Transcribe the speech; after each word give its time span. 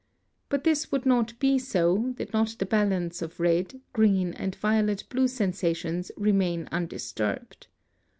But 0.49 0.63
this 0.63 0.91
would 0.91 1.05
not 1.05 1.37
be 1.37 1.59
so, 1.59 2.15
did 2.17 2.33
not 2.33 2.55
the 2.57 2.65
balance 2.65 3.21
of 3.21 3.39
red, 3.39 3.79
green, 3.93 4.33
and 4.33 4.55
violet 4.55 5.03
blue 5.11 5.27
sensations 5.27 6.11
remain 6.17 6.67
undisturbed. 6.71 7.67